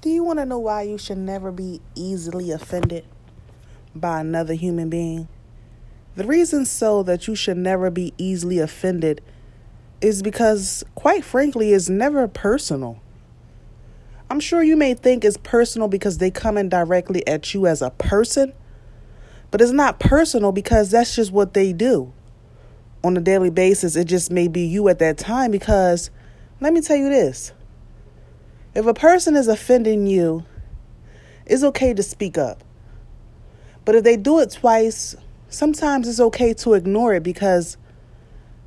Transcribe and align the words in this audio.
Do 0.00 0.10
you 0.10 0.22
want 0.22 0.38
to 0.38 0.46
know 0.46 0.60
why 0.60 0.82
you 0.82 0.96
should 0.96 1.18
never 1.18 1.50
be 1.50 1.80
easily 1.96 2.52
offended 2.52 3.04
by 3.96 4.20
another 4.20 4.54
human 4.54 4.88
being? 4.88 5.26
The 6.14 6.22
reason 6.22 6.66
so 6.66 7.02
that 7.02 7.26
you 7.26 7.34
should 7.34 7.56
never 7.56 7.90
be 7.90 8.14
easily 8.16 8.60
offended 8.60 9.20
is 10.00 10.22
because, 10.22 10.84
quite 10.94 11.24
frankly, 11.24 11.72
it's 11.72 11.88
never 11.88 12.28
personal. 12.28 13.00
I'm 14.30 14.38
sure 14.38 14.62
you 14.62 14.76
may 14.76 14.94
think 14.94 15.24
it's 15.24 15.36
personal 15.36 15.88
because 15.88 16.18
they 16.18 16.30
come 16.30 16.56
in 16.56 16.68
directly 16.68 17.26
at 17.26 17.52
you 17.52 17.66
as 17.66 17.82
a 17.82 17.90
person, 17.90 18.52
but 19.50 19.60
it's 19.60 19.72
not 19.72 19.98
personal 19.98 20.52
because 20.52 20.92
that's 20.92 21.16
just 21.16 21.32
what 21.32 21.54
they 21.54 21.72
do 21.72 22.12
on 23.02 23.16
a 23.16 23.20
daily 23.20 23.50
basis. 23.50 23.96
It 23.96 24.04
just 24.04 24.30
may 24.30 24.46
be 24.46 24.60
you 24.60 24.88
at 24.88 25.00
that 25.00 25.18
time 25.18 25.50
because, 25.50 26.10
let 26.60 26.72
me 26.72 26.82
tell 26.82 26.96
you 26.96 27.08
this 27.08 27.52
if 28.74 28.86
a 28.86 28.94
person 28.94 29.36
is 29.36 29.48
offending 29.48 30.06
you, 30.06 30.44
it's 31.46 31.62
okay 31.62 31.94
to 31.94 32.02
speak 32.02 32.36
up. 32.38 32.62
But 33.84 33.94
if 33.94 34.04
they 34.04 34.16
do 34.16 34.38
it 34.40 34.50
twice, 34.50 35.16
sometimes 35.48 36.06
it's 36.08 36.20
okay 36.20 36.52
to 36.54 36.74
ignore 36.74 37.14
it 37.14 37.22
because 37.22 37.78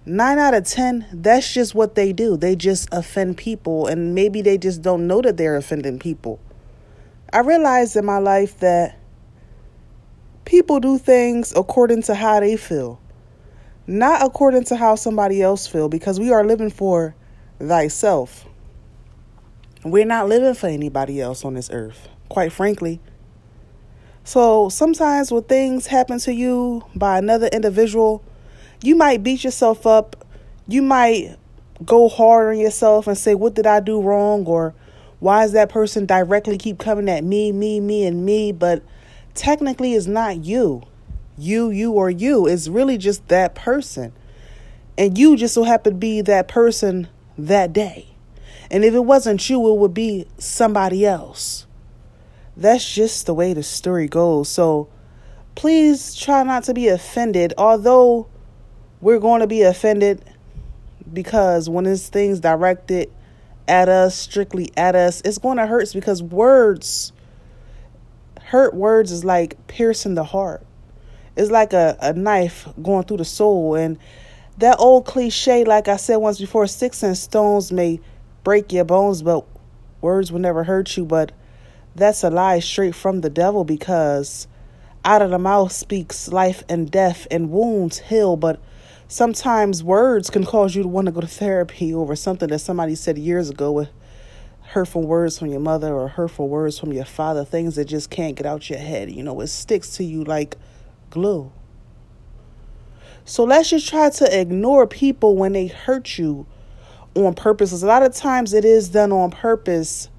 nine 0.06 0.40
out 0.40 0.54
of 0.54 0.66
10, 0.66 1.08
that's 1.14 1.54
just 1.54 1.76
what 1.76 1.96
they 1.96 2.12
do. 2.12 2.36
They 2.38 2.56
just 2.56 2.90
offend 2.92 3.38
people, 3.38 3.88
and 3.88 4.16
maybe 4.16 4.42
they 4.42 4.58
just 4.58 4.82
don't 4.82 5.08
know 5.08 5.22
that 5.22 5.38
they're 5.38 5.58
offending 5.58 6.00
people. 6.00 6.40
I 7.32 7.40
realized 7.40 7.96
in 7.96 8.06
my 8.06 8.18
life 8.18 8.60
that 8.60 8.98
people 10.46 10.80
do 10.80 10.98
things 10.98 11.54
according 11.56 12.02
to 12.04 12.16
how 12.16 12.40
they 12.40 12.58
feel, 12.58 13.00
not 13.88 14.26
according 14.26 14.66
to 14.66 14.76
how 14.76 14.96
somebody 14.96 15.42
else 15.42 15.68
feel 15.68 15.88
because 15.88 16.20
we 16.20 16.32
are 16.32 16.44
living 16.44 16.72
for 16.72 17.16
thyself. 17.60 18.46
We're 19.84 20.06
not 20.06 20.30
living 20.30 20.54
for 20.54 20.68
anybody 20.68 21.20
else 21.20 21.44
on 21.44 21.56
this 21.56 21.72
earth, 21.72 22.08
quite 22.30 22.52
frankly. 22.52 23.00
So 24.24 24.70
sometimes 24.70 25.32
when 25.32 25.42
things 25.44 25.88
happen 25.88 26.20
to 26.20 26.32
you 26.32 26.84
by 26.94 27.18
another 27.18 27.48
individual, 27.48 28.24
you 28.84 28.96
might 28.96 29.24
beat 29.24 29.44
yourself 29.44 29.88
up. 29.88 30.24
You 30.68 30.84
might 30.84 31.36
go 31.84 32.10
hard 32.10 32.54
on 32.56 32.62
yourself 32.62 33.08
and 33.08 33.18
say, 33.18 33.34
What 33.34 33.56
did 33.56 33.66
I 33.66 33.80
do 33.80 34.00
wrong? 34.00 34.46
Or 34.46 34.76
why 35.20 35.42
does 35.42 35.54
that 35.54 35.70
person 35.70 36.06
directly 36.06 36.60
keep 36.60 36.78
coming 36.78 37.10
at 37.10 37.24
me, 37.24 37.52
me, 37.52 37.80
me, 37.80 38.06
and 38.06 38.24
me? 38.24 38.52
But 38.52 38.84
technically, 39.34 39.96
it's 39.96 40.06
not 40.06 40.46
you. 40.46 40.84
You, 41.40 41.72
you, 41.72 41.94
or 41.94 42.12
you. 42.12 42.46
It's 42.46 42.68
really 42.68 43.00
just 43.00 43.28
that 43.30 43.56
person. 43.56 44.14
And 44.96 45.18
you 45.18 45.38
just 45.38 45.56
so 45.56 45.64
happen 45.64 45.94
to 45.94 45.98
be 45.98 46.22
that 46.22 46.48
person 46.48 47.08
that 47.36 47.74
day. 47.74 48.11
And 48.72 48.86
if 48.86 48.94
it 48.94 49.02
wasn't 49.02 49.48
you, 49.50 49.70
it 49.70 49.78
would 49.78 49.94
be 49.94 50.26
somebody 50.38 51.06
else. 51.06 51.68
That's 52.56 52.90
just 52.90 53.26
the 53.26 53.34
way 53.34 53.54
the 53.54 53.64
story 53.64 54.08
goes. 54.08 54.48
So 54.48 54.88
please 55.56 56.16
try 56.16 56.44
not 56.44 56.64
to 56.64 56.74
be 56.74 56.88
offended, 56.88 57.54
although 57.58 58.30
we're 59.02 59.20
going 59.20 59.42
to 59.42 59.48
be 59.48 59.64
offended 59.64 60.24
because 61.12 61.70
when 61.70 61.86
it's 61.86 62.08
things 62.08 62.40
directed 62.40 63.12
at 63.68 63.90
us, 63.90 64.16
strictly 64.16 64.72
at 64.78 64.96
us, 64.96 65.22
it's 65.26 65.38
going 65.38 65.58
to 65.58 65.68
hurt 65.68 65.92
because 65.94 66.24
words, 66.24 67.12
hurt 68.42 68.74
words 68.74 69.12
is 69.12 69.26
like 69.26 69.68
piercing 69.68 70.16
the 70.16 70.24
heart. 70.24 70.66
It's 71.36 71.52
like 71.52 71.74
a, 71.74 71.98
a 72.02 72.14
knife 72.14 72.70
going 72.82 73.04
through 73.04 73.18
the 73.18 73.26
soul. 73.26 73.76
And 73.76 73.98
that 74.60 74.78
old 74.80 75.06
cliche, 75.06 75.66
like 75.66 75.90
I 75.90 75.98
said 75.98 76.18
once 76.18 76.40
before, 76.40 76.68
sticks 76.68 77.04
and 77.04 77.18
stones 77.18 77.74
may 77.74 78.00
break 78.44 78.72
your 78.72 78.86
bones, 78.86 79.22
but 79.22 79.46
words 80.02 80.32
will 80.32 80.40
never 80.40 80.64
hurt 80.64 80.98
you. 80.98 81.06
But 81.06 81.32
that's 81.96 82.24
a 82.24 82.30
lie 82.30 82.60
straight 82.60 82.96
from 82.96 83.22
the 83.22 83.30
devil 83.30 83.64
because 83.64 84.48
out 85.04 85.22
of 85.22 85.32
the 85.32 85.40
mouth 85.40 85.72
speaks 85.72 86.28
life 86.28 86.64
and 86.70 86.90
death, 86.90 87.28
and 87.32 87.50
wounds 87.50 88.00
heal. 88.00 88.38
But 88.38 88.62
sometimes 89.08 89.84
words 89.84 90.30
can 90.30 90.46
cause 90.46 90.76
you 90.76 90.84
to 90.84 90.88
want 90.88 91.08
to 91.08 91.12
go 91.12 91.22
to 91.22 91.28
therapy 91.28 91.94
over 91.94 92.16
something 92.16 92.50
that 92.50 92.60
somebody 92.60 92.96
said 92.96 93.18
years 93.18 93.50
ago 93.50 93.72
with 93.72 93.90
hurtful 94.72 95.06
words 95.06 95.38
from 95.38 95.50
your 95.50 95.60
mother 95.60 95.94
or 95.94 96.08
hurtful 96.08 96.48
words 96.48 96.80
from 96.80 96.94
your 96.94 97.06
father, 97.06 97.44
things 97.44 97.76
that 97.76 97.86
just 97.86 98.10
can't 98.10 98.38
get 98.38 98.46
out 98.46 98.70
your 98.70 98.80
head. 98.80 99.12
You 99.12 99.22
know, 99.22 99.42
it 99.42 99.48
sticks 99.48 99.98
to 99.98 100.04
you 100.04 100.24
like 100.24 100.56
glue. 101.10 101.52
So 103.26 103.44
let's 103.44 103.70
just 103.70 103.88
try 103.88 104.10
to 104.10 104.40
ignore 104.40 104.88
people 104.88 105.36
when 105.36 105.54
they 105.54 105.68
hurt 105.68 106.18
you 106.18 106.48
on 107.16 107.34
purpose. 107.34 107.82
A 107.82 107.86
lot 107.86 108.04
of 108.04 108.14
times 108.14 108.54
it 108.54 108.66
is 108.66 108.90
done 108.90 109.12
on 109.12 109.32
purpose. 109.32 110.10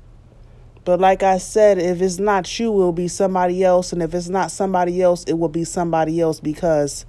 But 0.85 1.01
like 1.01 1.23
I 1.23 1.39
said, 1.39 1.79
if 1.79 2.03
it's 2.03 2.19
not 2.19 2.59
you, 2.59 2.73
it 2.73 2.77
will 2.77 2.93
be 2.93 3.09
somebody 3.09 3.63
else. 3.63 3.93
And 3.93 4.03
if 4.03 4.15
it's 4.15 4.29
not 4.29 4.51
somebody 4.51 5.01
else, 5.01 5.25
it 5.25 5.35
will 5.35 5.49
be 5.49 5.65
somebody 5.65 6.21
else 6.21 6.41
because 6.41 7.07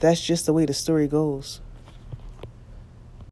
that's 0.00 0.20
just 0.20 0.46
the 0.46 0.52
way 0.52 0.66
the 0.66 0.74
story 0.74 1.08
goes. 1.08 1.60